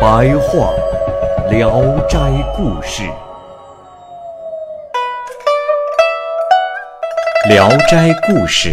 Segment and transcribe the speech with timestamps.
[0.00, 0.72] 白话
[1.50, 2.18] 《聊斋
[2.56, 3.02] 故事》，
[7.48, 8.68] 《聊斋故事》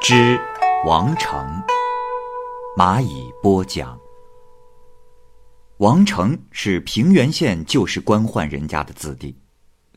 [0.00, 0.40] 之
[0.86, 1.44] 王成，
[2.78, 3.98] 蚂蚁播讲。
[5.78, 9.36] 王成是平原县旧时官宦人家的子弟，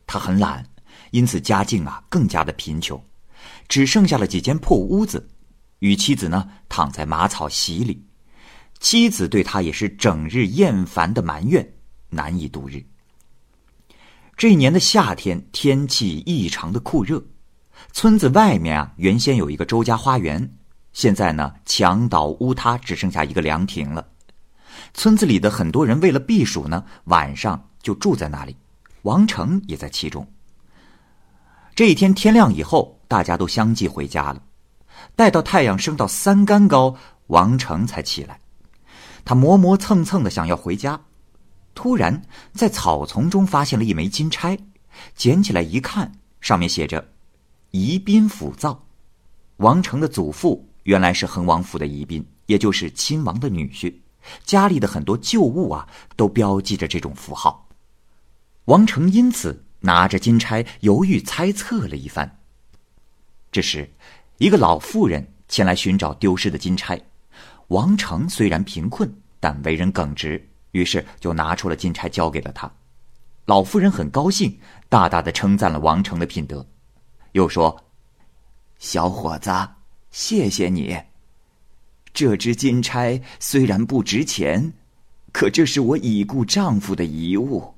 [0.04, 0.66] 他很懒，
[1.12, 3.00] 因此家境啊更加的贫穷，
[3.68, 5.28] 只剩下了几间破屋子，
[5.78, 8.04] 与妻子呢躺在马草席里，
[8.80, 11.74] 妻子对他也是整日厌烦的埋怨，
[12.08, 12.82] 难以度日。
[14.36, 17.22] 这一年的夏天天气异常的酷热，
[17.92, 20.50] 村子外面啊原先有一个周家花园，
[20.94, 24.08] 现在呢墙倒屋塌，只剩下一个凉亭了。
[24.94, 28.56] 村子里的很多人为了避暑呢，晚上就住在那里。
[29.02, 30.26] 王成也在其中。
[31.74, 34.42] 这一天天亮以后，大家都相继回家了。
[35.14, 38.40] 待到太阳升到三竿高，王成才起来。
[39.24, 41.00] 他磨磨蹭蹭的想要回家，
[41.74, 44.58] 突然在草丛中发现了一枚金钗，
[45.14, 47.08] 捡起来一看，上面写着
[47.70, 48.86] “宜宾府造”。
[49.58, 53.94] 王成的祖父原来是恒王府的宜宾，也就是亲王的女婿。
[54.44, 57.68] 家里的很多旧物啊，都标记着这种符号。
[58.66, 62.38] 王成因此拿着金钗，犹豫猜测了一番。
[63.50, 63.90] 这时，
[64.38, 67.00] 一个老妇人前来寻找丢失的金钗。
[67.70, 72.70] 王成虽然贫困，但为人耿直，于是就拿出了金钗交给了他。
[73.44, 74.58] 老妇人很高兴，
[74.88, 76.66] 大大的称赞了王成的品德，
[77.32, 77.84] 又说
[78.80, 79.50] ：“小伙子，
[80.10, 81.00] 谢谢你。”
[82.12, 84.72] 这只金钗虽然不值钱，
[85.30, 87.76] 可这是我已故丈夫的遗物。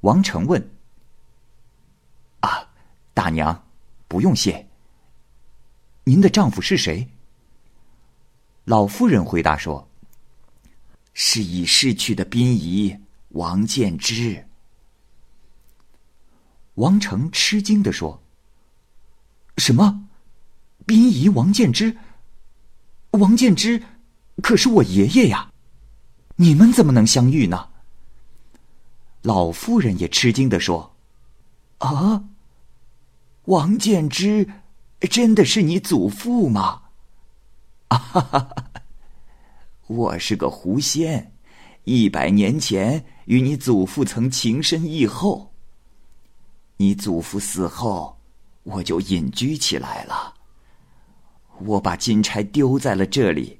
[0.00, 0.70] 王成问
[2.40, 2.68] ：“啊，
[3.14, 3.64] 大娘，
[4.06, 4.68] 不用谢。
[6.04, 7.08] 您的丈夫是谁？”
[8.70, 9.90] 老夫人回答说
[11.12, 12.96] ：“是已逝去的宾仪
[13.30, 14.46] 王建之。”
[16.78, 18.22] 王成吃惊的说
[19.58, 20.06] ：“什么？
[20.86, 21.98] 宾仪王建之？”
[23.18, 23.82] 王建之，
[24.40, 25.50] 可是我爷爷呀！
[26.36, 27.70] 你们怎么能相遇呢？
[29.22, 30.94] 老妇人也吃惊的说
[31.78, 32.22] ：“啊，
[33.46, 34.48] 王建之
[35.00, 36.82] 真的是你祖父吗？”
[37.90, 38.54] 啊哈哈！
[39.88, 41.32] 我是个狐仙，
[41.82, 45.52] 一百年前与你祖父曾情深意厚。
[46.76, 48.16] 你祖父死后，
[48.62, 50.34] 我就隐居起来了。
[51.58, 53.58] 我把金钗丢在了这里，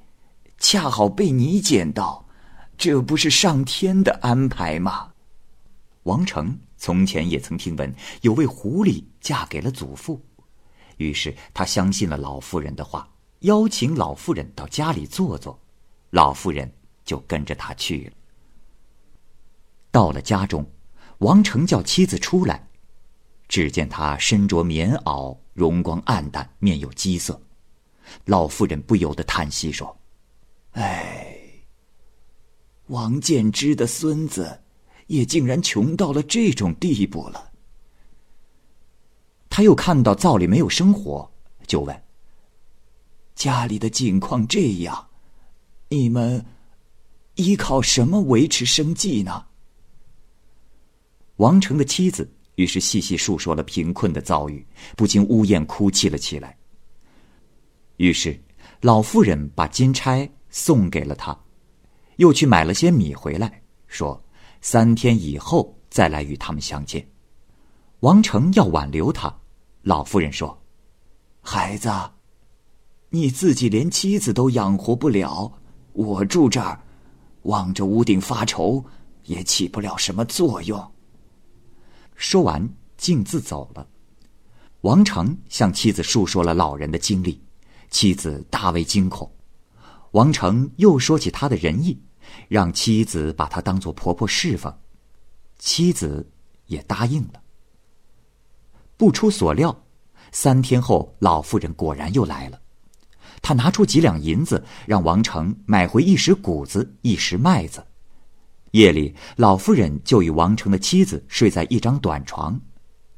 [0.58, 2.24] 恰好被你捡到，
[2.78, 5.10] 这不是上天的安排吗？
[6.04, 10.24] 王成从前也曾听闻有位狐狸嫁给了祖父，
[10.98, 13.09] 于是他相信了老妇人的话，
[13.40, 15.58] 邀请老妇人到家里坐坐，
[16.10, 16.70] 老妇人
[17.04, 18.12] 就跟着他去了。
[19.90, 20.64] 到了家中，
[21.18, 22.68] 王成叫妻子出来，
[23.48, 27.40] 只见他身着棉袄，容光暗淡，面有饥色。
[28.26, 29.96] 老妇人不由得叹息说
[30.72, 31.36] ：“哎，
[32.88, 34.62] 王建之的孙子，
[35.06, 37.52] 也竟然穷到了这种地步了。”
[39.48, 41.30] 他又看到灶里没有生火，
[41.66, 42.02] 就问
[43.40, 45.08] ：“家里的境况这样，
[45.88, 46.44] 你们
[47.36, 49.46] 依靠什么维持生计呢？”
[51.36, 54.62] 王成的妻子于是细细述说了贫困的遭遇，
[54.94, 56.54] 不禁呜咽哭泣了起来。
[57.96, 58.38] 于是，
[58.82, 61.34] 老妇人把金钗送给了他，
[62.16, 64.22] 又去买了些米回来，说
[64.60, 67.08] 三天以后再来与他们相见。
[68.00, 69.34] 王成要挽留他，
[69.80, 70.62] 老妇人说
[71.40, 71.88] ：“孩子，
[73.10, 75.52] 你自己连妻子都养活不了，
[75.92, 76.80] 我住这儿，
[77.42, 78.84] 望着屋顶发愁，
[79.24, 80.92] 也起不了什么作用。”
[82.14, 83.86] 说完，径自走了。
[84.82, 87.42] 王成向妻子述说了老人的经历。
[87.90, 89.28] 妻子大为惊恐，
[90.12, 92.00] 王成又说起他的仁义，
[92.46, 94.72] 让妻子把他当做婆婆侍奉，
[95.58, 96.30] 妻子
[96.66, 97.42] 也答应了。
[98.96, 99.76] 不出所料，
[100.30, 102.59] 三天后老妇人果然又来了。
[103.42, 107.84] 他拿出几两银子，让王成买回一石谷子、一石麦子。
[108.72, 112.60] 夜里，老夫人就与王成的妻子睡在一张短床。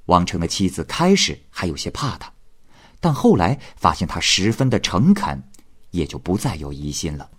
[0.06, 2.32] 王成的妻子开始还有些怕他，
[3.00, 5.42] 但后来发现他十分的诚恳，
[5.90, 7.30] 也就不再有疑心了。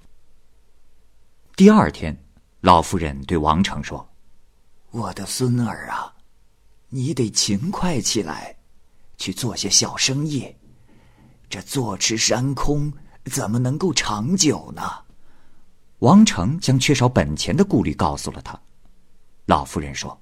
[1.56, 2.18] 第二天，
[2.62, 4.08] 老夫人对王成说
[4.92, 6.14] ：“我的孙儿啊，
[6.90, 8.56] 你得勤快起来，
[9.18, 10.56] 去做些小生意。
[11.54, 12.92] 这坐吃山空
[13.26, 14.82] 怎么能够长久呢？”
[16.02, 18.60] 王成将缺少本钱的顾虑告诉了他。
[19.46, 20.20] 老妇人说：“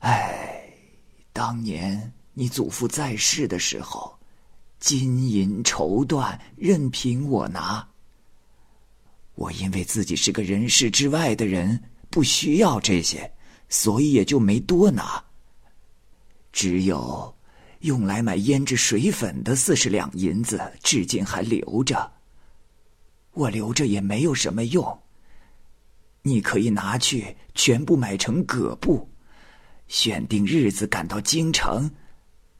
[0.00, 0.68] 哎，
[1.32, 4.18] 当年你祖父在世的时候，
[4.80, 7.86] 金银绸缎任凭我拿。
[9.36, 13.32] 我因为自己是个人世之外的人，不需要这些，
[13.68, 15.24] 所以也就没多拿。
[16.52, 17.32] 只有
[17.80, 22.12] 用来买胭脂水粉的四十两银子，至今还留着。”
[23.34, 25.00] 我留着也没有什么用。
[26.22, 29.08] 你可以拿去全部买成葛布，
[29.86, 31.88] 选定日子赶到京城，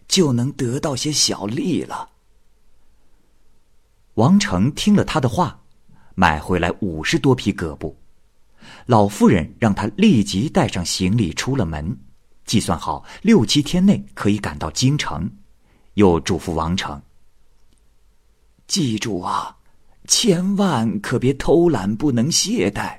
[0.07, 2.11] 就能得到些小利了。
[4.15, 5.61] 王成听了他的话，
[6.15, 7.97] 买回来五十多匹葛布。
[8.87, 11.99] 老妇人让他立即带上行李出了门，
[12.49, 15.31] 计算好六七天内可以赶到京城，
[15.95, 17.01] 又嘱咐王成
[18.67, 19.55] ：“记住啊。”
[20.11, 22.99] 千万可别偷懒，不能懈怠。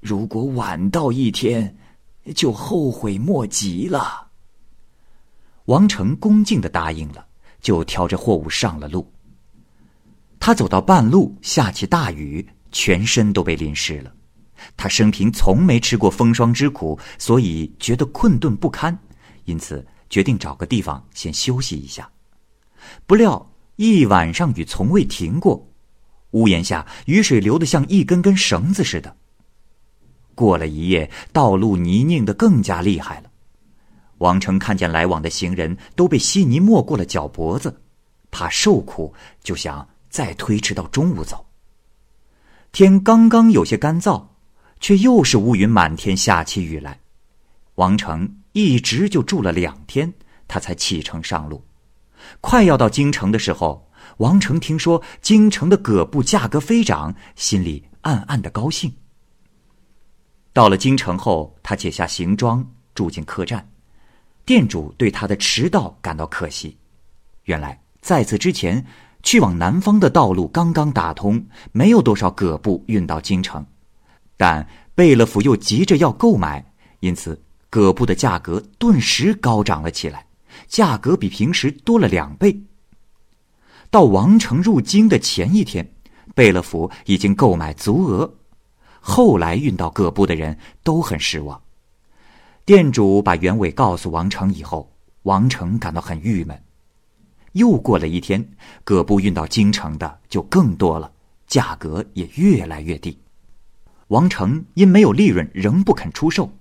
[0.00, 1.76] 如果晚到一天，
[2.34, 4.32] 就后悔莫及了。
[5.66, 7.24] 王成恭敬的答应了，
[7.60, 9.08] 就挑着货物上了路。
[10.40, 14.12] 他走到半路，下起大雨，全身都被淋湿了。
[14.76, 18.96] 他生平从没吃过风霜之苦，所以觉得困顿不堪，
[19.44, 22.08] 因此决定找个地方先休息一下。
[23.06, 25.66] 不料一晚上雨从未停过。
[26.32, 29.16] 屋檐下雨水流得像一根根绳子似的。
[30.34, 33.30] 过了一夜，道路泥泞的更加厉害了。
[34.18, 37.80] 王成看见来往的行人都被稀泥没过了脚脖子，
[38.32, 41.46] 怕受苦，就想再推迟到中午走。
[42.72, 44.24] 天刚刚有些干燥，
[44.84, 47.00] 却又是乌云满天，下起雨来。
[47.76, 50.12] 王成一直就住了两天，
[50.46, 51.64] 他才启程上路。
[52.42, 53.90] 快要到京城的时候。
[54.18, 58.92] 王成听说京城的葛布价格飞涨，心里暗暗的高兴。
[60.52, 62.62] 到了京城后，他解下行装，
[62.94, 63.66] 住进客栈。
[64.44, 66.76] 店主对他的迟到感到可惜。
[67.44, 68.84] 原来在此之前，
[69.22, 71.42] 去往南方的道路刚刚打通，
[71.72, 73.64] 没有多少葛布运到京城。
[74.36, 76.64] 但贝勒府又急着要购买，
[77.00, 77.40] 因此
[77.70, 80.26] 葛布的价格顿时高涨了起来，
[80.68, 82.60] 价格比平时多了两倍。
[83.90, 85.88] 到王成入京的前一天，
[86.34, 88.34] 贝勒府已经购买足额。
[89.00, 91.60] 后来运到葛布的人都很失望。
[92.64, 94.90] 店主把原委告诉王成以后，
[95.22, 96.60] 王成感到很郁闷。
[97.52, 98.44] 又过了一天，
[98.82, 101.12] 葛布运到京城的就更多了，
[101.46, 103.16] 价格也越来越低。
[104.08, 106.56] 王成因没有利润，仍不肯出售。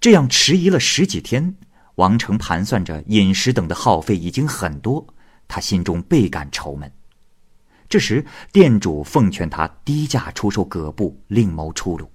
[0.00, 1.56] 这样迟疑了十几天，
[1.96, 5.06] 王成盘算着饮食等的耗费已经很多。
[5.46, 6.92] 他心中倍感愁闷。
[7.88, 12.10] 这时，店主奉劝他低价出售葛布，另谋出路。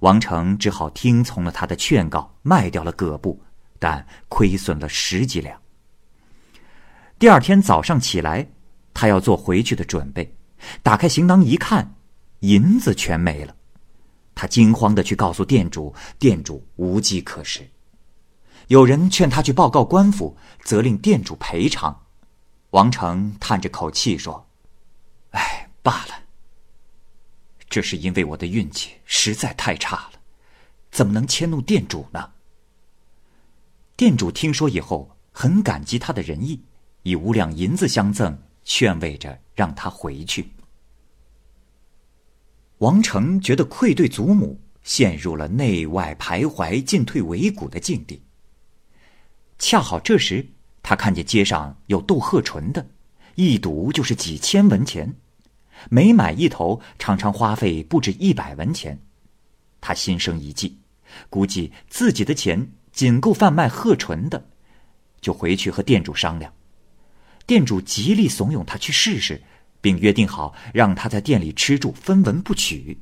[0.00, 3.42] 王成只好听从了他的劝告，卖掉了葛布，
[3.78, 5.60] 但亏损了十几两。
[7.18, 8.46] 第二天早上起来，
[8.92, 10.32] 他要做回去的准备，
[10.82, 11.94] 打开行囊一看，
[12.40, 13.56] 银子全没了。
[14.34, 17.68] 他惊慌的去告诉店主，店主无计可施。
[18.68, 22.02] 有人劝他去报告官府，责令店主赔偿。
[22.70, 24.48] 王成叹着口气说
[25.30, 26.14] ：“哎，罢了。
[27.68, 30.20] 这是因为我的运气实在太差了，
[30.90, 32.30] 怎么能迁怒店主呢？”
[33.96, 36.60] 店主听说以后，很感激他的仁义，
[37.02, 40.48] 以五两银子相赠，劝慰着让他回去。
[42.84, 48.22] 王成觉得愧对祖母，陷入了内外徘徊、进退维谷的境地。
[49.58, 50.46] 恰好这时。
[50.82, 52.86] 他看见街上有斗鹤唇的，
[53.36, 55.14] 一赌就是几千文钱，
[55.88, 59.00] 每买一头常常花费不止一百文钱。
[59.80, 60.76] 他心生一计，
[61.30, 64.46] 估计自己的钱仅够贩卖鹤唇的，
[65.22, 66.52] 就回去和店主商量。
[67.46, 69.42] 店主极力怂恿他去试试，
[69.84, 72.98] 并约定好让他在店里吃住分文不取。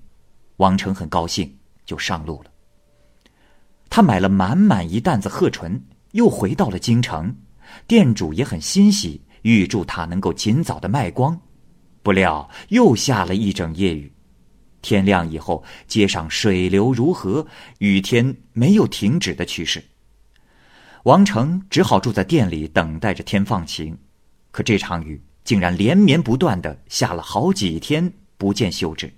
[0.57, 2.51] 王成很高兴，就上路了。
[3.89, 7.37] 他买了满满一担子鹤唇，又回到了京城。
[7.87, 11.41] 店主也很欣喜，预祝他能够尽早的卖光。
[12.03, 14.12] 不料又下了一整夜雨，
[14.81, 17.47] 天亮以后，街上水流如河，
[17.79, 19.85] 雨天没有停止的趋势。
[21.05, 23.97] 王成只好住在店里等待着天放晴，
[24.51, 29.13] 可这场雨竟然连绵不断的下了好几天，不见休止。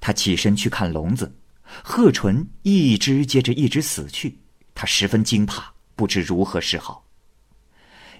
[0.00, 1.36] 他起身去看笼子，
[1.82, 4.38] 鹤唇一只接着一只死去，
[4.74, 7.06] 他十分惊怕，不知如何是好。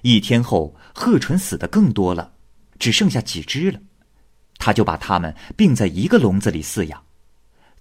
[0.02, 2.32] 一天后，鹤唇死的更多了。
[2.78, 3.80] 只剩下几只了，
[4.58, 7.02] 他就把它们并在一个笼子里饲养。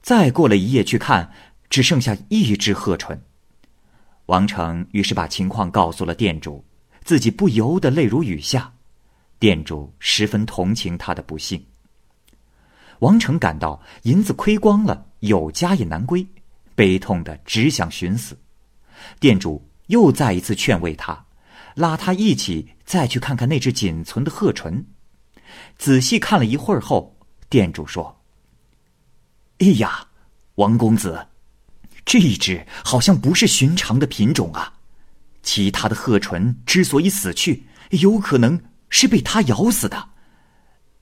[0.02, 1.34] 再过了一夜去看，
[1.70, 3.20] 只剩下一只鹤鹑。
[4.28, 6.64] 王成于是把情况告诉了店主，
[7.04, 8.75] 自己不由得泪如雨下。
[9.40, 11.64] 店主十分同情他的不幸。
[13.00, 16.26] 王成感到银子亏光了，有家也难归，
[16.76, 18.38] 悲痛的只想寻死。
[19.20, 21.26] 店主又再一次劝慰他。
[21.76, 24.82] 拉他一起再去看看那只仅存的鹤鹑。
[25.78, 27.18] 仔细看了一会儿后，
[27.50, 28.22] 店主说
[29.60, 30.08] ：“哎呀，
[30.56, 31.28] 王公子，
[32.06, 34.74] 这一只好像不是寻常的品种啊！
[35.44, 38.58] 其他的鹤鹑之所以死去，有可能
[38.98, 40.08] 是被它咬死的。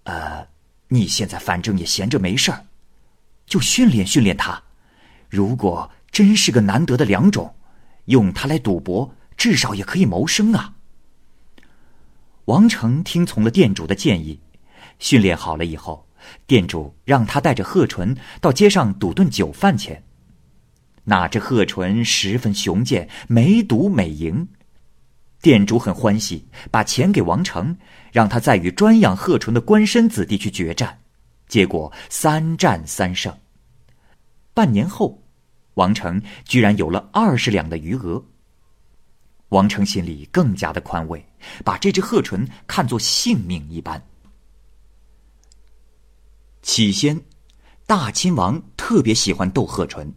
[0.06, 0.48] 呃，
[0.88, 2.66] 你现在反正也闲着没事儿，
[3.46, 4.64] 就训练训练它。
[5.30, 7.54] 如果真是个难得的良种，
[8.06, 10.76] 用它来赌博。”至少也可以谋生啊！
[12.46, 14.40] 王成听从了店主的建议，
[15.00, 16.08] 训练好了以后，
[16.46, 20.04] 店主让他带着鹤鹑到街上赌顿酒饭钱。
[21.06, 24.48] 哪知鹤鹑十分雄健，每赌每赢，
[25.44, 27.78] 店主很欢喜，把钱给王成，
[28.14, 30.98] 让他再与专养鹤鹑的官绅子弟去决战。
[31.50, 33.38] 结果三战三胜。
[34.54, 35.22] 半年后，
[35.74, 38.24] 王成居然有了二十两的余额。
[39.50, 41.24] 王成心里更加的宽慰，
[41.66, 44.02] 把这只鹤鹑看作性命一般。
[46.62, 47.22] 起先，
[47.86, 50.14] 大亲王特别喜欢斗鹤唇，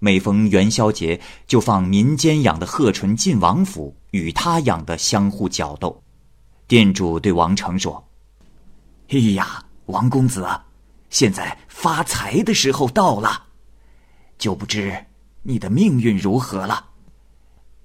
[0.00, 6.02] 每逢元宵节就放民间养的鹤鹑进王府，与他养的相互角斗。
[6.66, 8.04] 店主对王成说
[9.10, 10.44] ：“哎呀，王公子，
[11.08, 13.44] 现在发财的时候到了，
[14.36, 15.06] 就不知
[15.42, 16.86] 你的命运如何了。”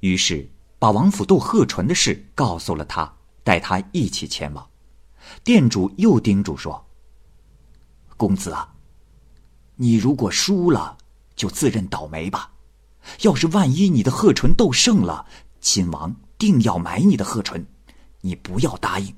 [0.01, 0.49] 于是。
[0.77, 3.11] 把王府斗鹤鹑的事告诉了他，
[3.43, 4.69] 带他一起前往。
[5.43, 6.85] 店主又叮嘱说
[8.17, 8.75] ：“公子啊，
[9.77, 10.94] 你如果输了，
[11.35, 12.51] 就自认倒霉吧。
[13.21, 15.25] 要是万一你的鹤鹑斗胜了，
[15.61, 17.63] 亲王定要买你的鹤鹑，
[18.21, 19.15] 你不要答应。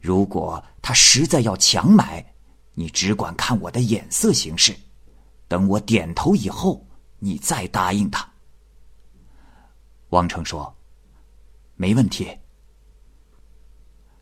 [0.00, 2.34] 如果他实在要强买，
[2.74, 4.74] 你只管看我的眼色行事。
[5.46, 6.86] 等我点头以后，
[7.18, 8.26] 你再答应他。”
[10.08, 10.74] 王成说
[11.76, 12.26] ：“没问题。”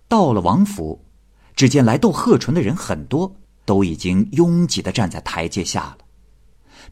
[0.09, 1.05] 到了王府，
[1.55, 3.33] 只见来斗鹤鹑的人很多，
[3.65, 5.99] 都已经拥挤的站在台阶下了。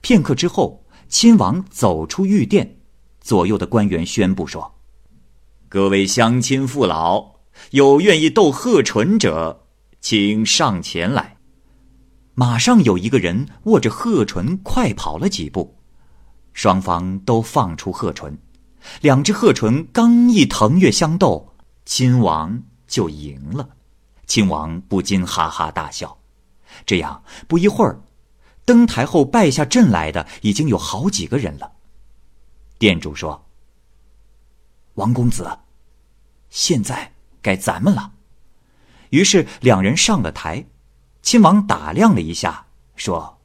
[0.01, 2.79] 片刻之后，亲王走出御殿，
[3.21, 4.75] 左右的官员宣布说
[5.69, 7.35] ：“各位乡亲父老，
[7.71, 9.67] 有愿意斗鹤鹑者，
[10.01, 11.37] 请上前来。”
[12.35, 15.77] 马上有一个人握着鹤鹑快跑了几步，
[16.53, 18.33] 双方都放出鹤鹑。
[19.01, 21.55] 两只鹤鹑刚一腾跃相斗，
[21.85, 23.69] 亲王就赢了。
[24.27, 26.17] 亲王不禁哈哈大笑。
[26.87, 28.01] 这样不一会儿，
[28.69, 31.73] 登台后败下阵来的已经有好几个人了。
[32.79, 33.47] 店主说
[34.97, 35.61] ：“王公子，
[36.51, 38.13] 现在该咱们了。”
[39.09, 40.67] 于是两人上了台。
[41.23, 43.39] 亲王打量了一下，说：“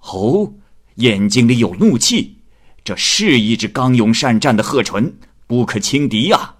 [0.00, 0.54] 哦，
[0.94, 2.38] 眼睛里有怒气。”
[2.82, 6.56] 这是一只刚勇善战的鹤唇，不可轻敌呀！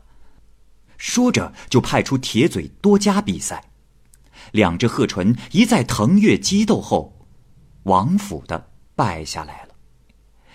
[0.99, 3.71] 说着，就派出铁嘴多加比赛。
[4.53, 7.18] 两只鹤唇一再腾跃激斗后，
[7.89, 9.75] 王府的败下来了。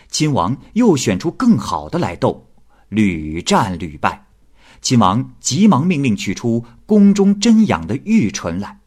[0.07, 2.47] 亲王又选出更好的来斗，
[2.89, 4.25] 屡战屡败。
[4.79, 8.79] 亲王急忙命令取出宫中珍养的玉鹑来，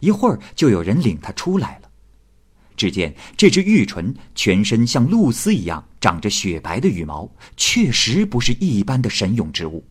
[0.00, 1.90] 一会儿就有人领他出来了。
[2.76, 9.82] 只见这只玉鹑全身像露丝一样长着雪白的羽毛，确实不是一般的神勇之物。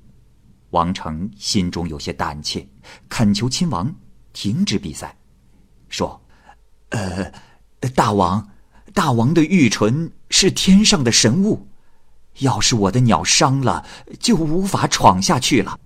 [0.69, 2.65] 王成心中有些胆怯，
[3.09, 3.93] 恳求亲王
[4.33, 5.17] 停止比赛，
[5.89, 6.21] 说
[6.91, 7.31] ：“呃，
[7.89, 8.49] 大王，
[8.93, 11.67] 大王的玉唇是天上的神物，
[12.39, 13.85] 要是我的鸟伤了，
[14.19, 15.79] 就无法闯下去了。”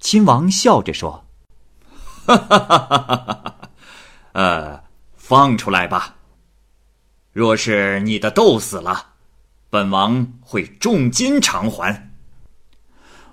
[0.00, 1.24] 亲王笑着说
[2.26, 3.70] ：“哈哈哈哈哈哈，
[4.32, 4.88] 呃。”
[5.28, 6.16] 放出来吧。
[7.34, 9.08] 若是你的斗死了，
[9.68, 12.10] 本王会重金偿还。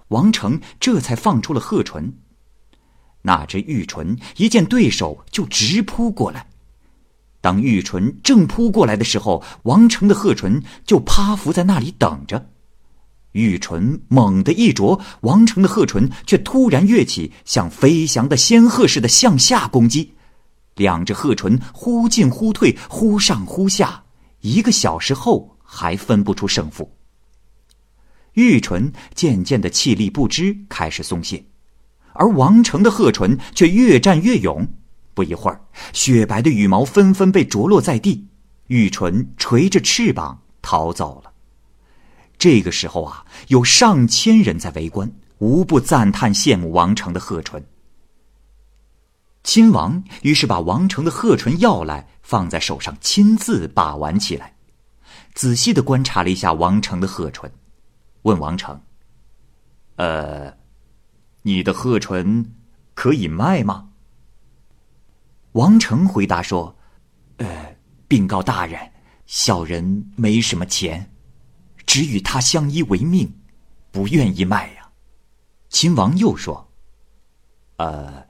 [0.10, 2.20] 王成这才放出了鹤唇。
[3.22, 6.48] 那只玉唇一见对手就直扑过来。
[7.46, 12.50] 当玉纯正扑过来的时候，王成的鹤唇就趴伏在那里等着。
[13.34, 20.12] 玉纯猛地一啄，王成的鹤唇却突然跃起，像飞翔的仙鹤似的向下攻击。
[20.74, 24.06] 两只鹤唇忽进忽退，忽上忽下，
[24.42, 26.92] 一个小时后还分不出胜负。
[28.34, 31.46] 玉纯渐渐的气力不支，开始松懈，
[32.14, 34.68] 而王成的鹤唇却越战越勇。
[35.16, 35.60] 不一会儿，
[35.94, 38.28] 雪白的羽毛纷纷被着落在地，
[38.68, 41.32] 玉纯垂着翅膀逃走了。
[42.38, 47.66] 这个时候啊，有上千人在围观，无不赞叹羡慕王成的鹤唇。
[49.42, 54.54] 亲王于是把王成的鹤唇要来，放在手上，亲自把玩起来，
[55.34, 57.50] 仔细的观察了一下王成的鹤唇，
[58.24, 58.82] 问王成
[59.96, 60.54] ：“呃，
[61.44, 62.54] 你的鹤唇
[62.94, 63.90] 可以卖吗？”
[65.56, 66.76] 王成回答说
[67.38, 67.76] ：“呃，
[68.10, 68.92] 禀告大人，
[69.26, 71.12] 小人没什么钱。”
[71.88, 73.32] 只与他相依为命，
[73.92, 74.90] 不愿意卖呀。
[75.70, 76.70] 秦王又说
[77.78, 78.28] ：“呃，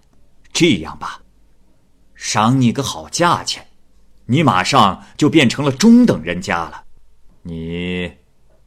[0.54, 1.22] 这样吧，
[2.14, 3.66] 赏你个好价钱，
[4.26, 6.84] 你马上就变成了中等人家了。
[7.42, 8.12] 你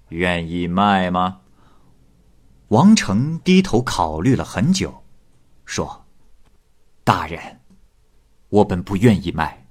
[0.09, 1.43] 愿意卖吗？”
[2.69, 5.05] 王成低头考虑了很久，
[5.65, 6.07] 说
[7.05, 7.58] ：“大人，
[8.49, 9.67] 我本不愿意卖。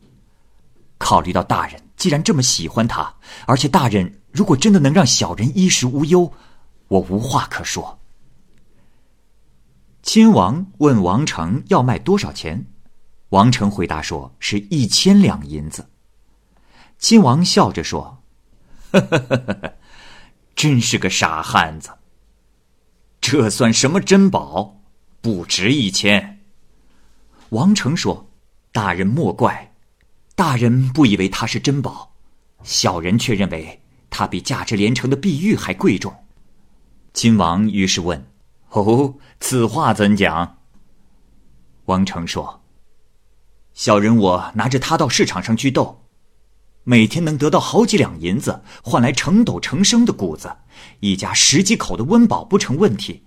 [0.98, 3.16] 考虑到大人既然这么喜欢他，
[3.46, 6.32] 而且大人……”如果真的能让小人衣食无忧，
[6.90, 8.00] 我无话可说。
[10.04, 12.68] 亲王问王成要卖多少钱，
[13.30, 15.90] 王成回答说是一千两银子。
[17.00, 18.22] 亲王笑着说
[18.94, 19.74] ：“呵呵呵呵
[20.56, 21.90] 真是个傻汉子。
[23.20, 24.82] 这算什么珍宝？
[25.20, 26.46] 不值一千。”
[27.50, 28.27] 王成说
[28.78, 29.74] ：“大人莫怪，
[30.36, 32.14] 大人不以为它是珍宝，
[32.62, 36.14] 小人却认为。”它比价值连城的碧玉还贵重。
[37.12, 38.28] 亲王于是问
[38.70, 40.60] ：“哦，此话怎讲？”
[41.86, 42.62] 王成说
[43.74, 46.04] ：“小人我拿着它到市场上去斗，
[46.84, 50.56] 每天能得到好几两银子，换来成斗成升的谷子，
[51.00, 53.24] 一家十几口的温饱不成问题。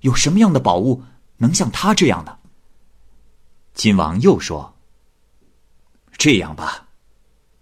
[0.00, 1.02] 有什么样的宝物
[1.38, 2.40] 能像他这样的？”
[3.76, 4.74] 亲王又说
[6.16, 6.88] ：“这样吧，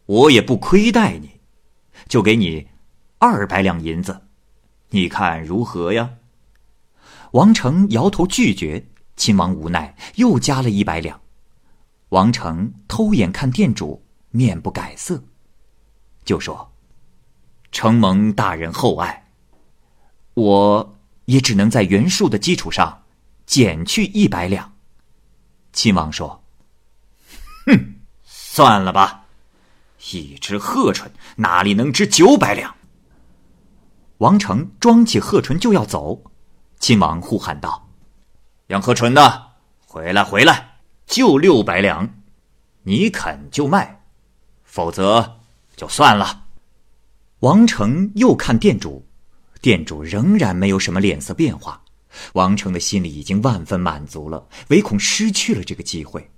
[0.07, 1.40] 我也不亏待你。”
[2.09, 2.68] 就给你
[3.18, 4.29] 二百两银子，
[4.90, 6.09] 你看如何呀？
[7.33, 8.87] 王成摇头拒绝。
[9.16, 11.20] 亲王无奈，又加了一百两。
[12.11, 15.22] 王成偷眼看店主，面不改色，
[16.24, 16.72] 就说
[17.72, 19.29] ：“承蒙大人厚爱，
[20.35, 20.96] 我
[21.27, 23.05] 也只能在原数的基础上
[23.46, 24.74] 减去一百两。”
[25.75, 26.43] 亲王说
[27.67, 29.27] ：“哼，算了吧。”
[30.13, 32.75] 一只鹤唇哪里能值九百两？
[34.19, 36.23] 王成装起鹤唇就要走，
[36.79, 37.89] 亲王呼喊道
[38.69, 39.53] ：“养鹤唇的，
[39.87, 42.09] 回来回来，就六百两，
[42.85, 44.03] 你肯就卖，
[44.63, 45.41] 否则
[45.75, 46.45] 就算了。”
[47.41, 49.07] 王成又看店主，
[49.61, 51.83] 店主仍然没有什么脸色变化。
[52.35, 56.31] 王成的心里已经万分满足了，唯恐失去了这个机会，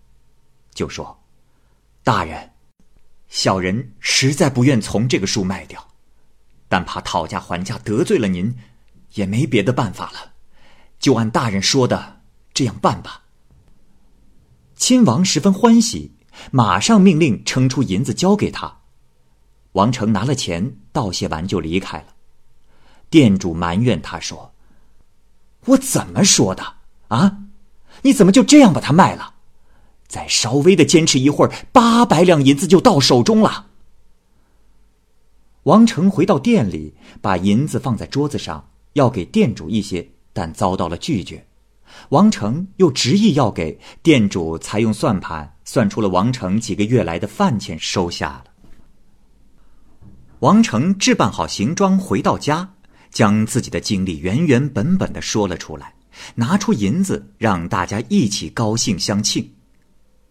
[0.75, 1.23] 就说
[2.03, 2.53] ：“大人。”
[3.29, 5.95] 小人实在不愿从这个树卖掉，
[6.69, 8.57] 但怕讨价还价得罪了您，
[9.15, 10.33] 也没别的办法了，
[11.01, 12.21] 就按大人说的
[12.55, 13.25] 这样办吧。
[14.77, 16.15] 亲王十分欢喜，
[16.53, 18.83] 马上命令称出银子交给他。
[19.73, 22.15] 王成拿了钱，道谢完就离开了。
[23.11, 24.55] 店主埋怨他说
[25.67, 26.75] ：“我怎么说的
[27.09, 27.39] 啊？
[28.03, 29.35] 你怎么就这样把它卖了？”
[30.09, 33.67] 再稍微的坚持一会儿，八百两银子就到手中了。
[35.65, 41.45] 王成回到店里，把银子放在桌子上，要给店主一些，但遭到了拒绝。
[42.11, 48.45] 王成又执意要给店主，才用算盘算出了王成几个月来的饭钱，收下了。
[50.39, 52.75] 王成置办好行装，回到家，
[53.11, 55.95] 将自己的经历原原本本的说了出来，
[56.35, 59.53] 拿出银子，让大家一起高兴相庆。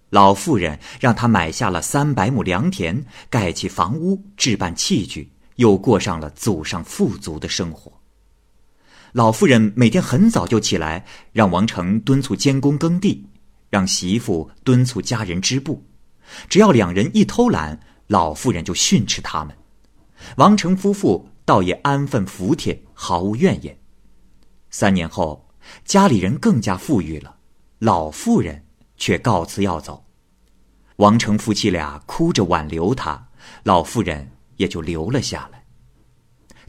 [0.09, 7.91] 老妇人让他买下了三百亩良田，盖起房屋，置办器具，又过上了祖上富足的生活。
[9.11, 13.25] 老妇人每天很早就起来，让王成敦促监工耕地，
[13.69, 15.83] 让媳妇敦促家人织布。
[16.49, 19.55] 只要两人一偷懒，老妇人就训斥他们。
[20.37, 23.77] 王成夫妇倒也安分服帖，毫无怨言。
[24.71, 25.47] 三年后，
[25.85, 27.37] 家里人更加富裕了，
[27.79, 28.65] 老妇人
[28.97, 30.03] 却告辞要走。
[30.97, 33.27] 王成夫妻俩哭着挽留他，
[33.63, 35.63] 老妇人也就留了下来。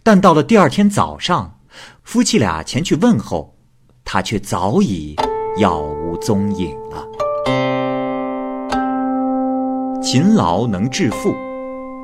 [0.03, 1.59] 但到了第二天早上，
[2.03, 3.57] 夫妻俩前去问候，
[4.05, 5.17] 他却早已
[5.59, 7.07] 杳无踪影了。
[10.03, 11.35] 勤劳能致富，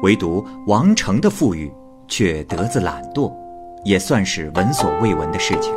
[0.02, 1.72] 唯独王成的富裕
[2.12, 3.32] 却得自懒惰，
[3.84, 5.72] 也算是闻所未闻的事情。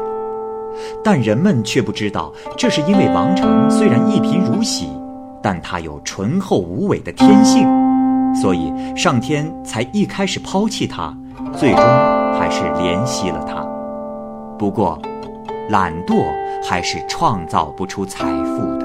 [1.01, 4.89] 但人们却不知道，这是因为王成虽然一贫如洗。
[5.41, 7.65] 但他有醇厚无伪的天性，
[8.35, 11.15] 所以上天才一开始抛弃他，
[11.55, 11.79] 最终
[12.37, 13.63] 还是怜惜了他。
[14.57, 14.99] 不过，
[15.69, 16.25] 懒惰
[16.67, 18.84] 还是创造不出财富的。